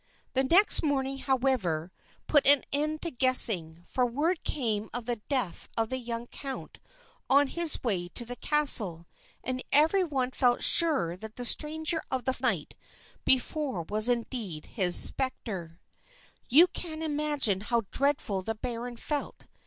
[0.33, 1.91] The next morning, however,
[2.25, 6.79] put an end to guessing, for word came of the death of the young count
[7.29, 9.05] on his way to the castle,
[9.43, 12.73] and every one felt sure that the stranger of the night
[13.25, 15.79] before was indeed his spectre.
[16.49, 19.45] You can imagine how dreadful the baron felt.